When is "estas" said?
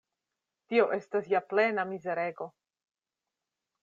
0.95-1.29